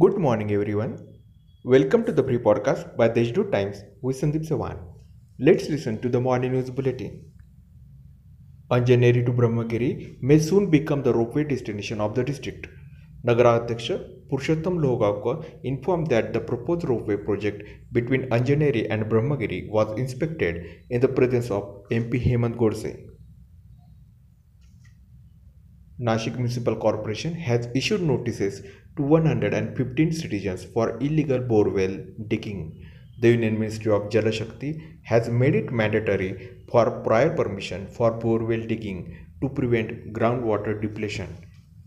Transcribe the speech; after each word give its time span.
Good 0.00 0.16
morning, 0.16 0.50
everyone. 0.52 0.92
Welcome 1.64 2.04
to 2.06 2.12
the 2.12 2.22
pre 2.22 2.38
podcast 2.38 2.96
by 2.96 3.10
Deshdoot 3.10 3.52
Times 3.52 3.82
with 4.00 4.18
Sandeep 4.18 4.46
Sawan. 4.50 4.78
Let's 5.38 5.68
listen 5.68 6.00
to 6.00 6.08
the 6.08 6.18
morning 6.18 6.52
news 6.52 6.70
bulletin. 6.70 7.10
Anjaneri 8.70 9.26
to 9.26 9.34
Brahmagiri 9.34 10.16
may 10.22 10.38
soon 10.38 10.70
become 10.70 11.02
the 11.02 11.12
ropeway 11.12 11.46
destination 11.46 12.00
of 12.00 12.14
the 12.14 12.24
district. 12.24 12.68
Nagaraध्यक्ष 13.26 13.90
Purushottam 14.30 14.80
Logaonkar 14.86 15.44
informed 15.62 16.06
that 16.06 16.32
the 16.32 16.40
proposed 16.40 16.86
ropeway 16.86 17.22
project 17.22 17.62
between 17.92 18.30
Anjaneri 18.30 18.86
and 18.88 19.10
Brahmagiri 19.10 19.68
was 19.68 19.98
inspected 19.98 20.64
in 20.88 21.02
the 21.02 21.08
presence 21.08 21.50
of 21.50 21.64
MP 21.90 22.24
Hemant 22.30 22.56
Godse. 22.56 22.96
Nashik 26.00 26.36
Municipal 26.36 26.76
Corporation 26.76 27.34
has 27.34 27.68
issued 27.74 28.00
notices 28.00 28.62
to 28.96 29.02
115 29.02 30.12
citizens 30.12 30.64
for 30.64 30.96
illegal 30.98 31.38
borewell 31.38 31.94
digging. 32.28 32.86
The 33.20 33.30
Union 33.30 33.58
Ministry 33.58 33.92
of 33.92 34.10
Jal 34.10 34.30
Shakti 34.30 34.98
has 35.04 35.28
made 35.28 35.54
it 35.54 35.72
mandatory 35.72 36.30
for 36.70 37.02
prior 37.02 37.30
permission 37.34 37.86
for 37.86 38.18
borewell 38.18 38.66
digging 38.66 39.16
to 39.40 39.48
prevent 39.48 40.12
groundwater 40.12 40.80
depletion. 40.80 41.28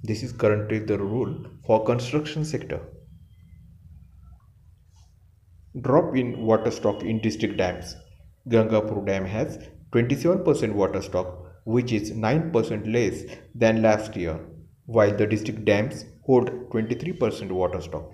This 0.03 0.23
is 0.23 0.31
currently 0.31 0.79
the 0.79 0.97
rule 0.97 1.45
for 1.65 1.83
construction 1.83 2.45
sector. 2.45 2.81
Drop 5.81 6.15
in 6.15 6.39
water 6.39 6.71
stock 6.71 7.03
in 7.03 7.19
district 7.19 7.57
dams. 7.57 7.95
Gangapur 8.47 9.05
Dam 9.05 9.25
has 9.25 9.57
27% 9.91 10.73
water 10.73 11.01
stock 11.01 11.45
which 11.65 11.91
is 11.91 12.11
9% 12.11 12.93
less 12.93 13.23
than 13.53 13.81
last 13.81 14.15
year, 14.15 14.39
while 14.85 15.15
the 15.15 15.25
district 15.25 15.65
dams 15.65 16.05
hold 16.23 16.49
23% 16.69 17.51
water 17.51 17.81
stock. 17.81 18.11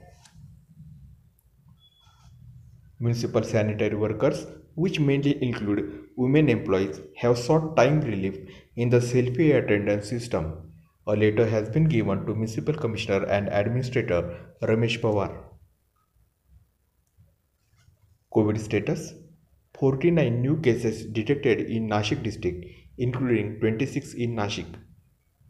Municipal 3.00 3.44
sanitary 3.44 3.96
workers, 3.96 4.46
which 4.76 5.00
mainly 5.00 5.42
include 5.44 6.08
women 6.16 6.50
employees, 6.50 7.02
have 7.18 7.38
sought 7.38 7.76
time 7.76 8.02
relief 8.02 8.38
in 8.76 8.90
the 8.90 9.00
selfie 9.00 9.56
attendance 9.56 10.08
system. 10.08 10.72
A 11.08 11.16
letter 11.16 11.48
has 11.48 11.68
been 11.70 11.86
given 11.86 12.26
to 12.26 12.36
Municipal 12.36 12.76
Commissioner 12.76 13.26
and 13.26 13.50
Administrator 13.50 14.38
Ramesh 14.62 15.00
Pawar. 15.02 15.44
COVID 18.34 18.60
status 18.60 19.14
49 19.78 20.42
new 20.42 20.58
cases 20.62 21.06
detected 21.08 21.60
in 21.62 21.90
Nashik 21.90 22.24
district 22.24 22.66
including 22.98 23.60
26 23.60 24.14
in 24.14 24.36
Nashik. 24.36 24.68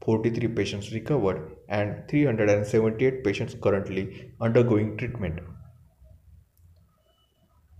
43 0.01 0.47
patients 0.49 0.91
recovered 0.91 1.55
and 1.69 2.07
378 2.09 3.23
patients 3.23 3.55
currently 3.61 4.31
undergoing 4.41 4.97
treatment. 4.97 5.39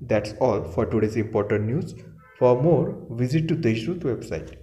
That's 0.01 0.33
all 0.39 0.63
for 0.63 0.85
today's 0.85 1.15
important 1.15 1.65
news. 1.65 1.95
For 2.37 2.61
more, 2.61 3.05
visit 3.11 3.47
to 3.47 3.55
Deshdoot 3.55 3.99
website. 3.99 4.60